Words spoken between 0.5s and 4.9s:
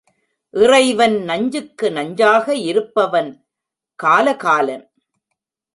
இறைவன் நஞ்சுக்கு நஞ்சாக இருப்பவன் காலகாலன்.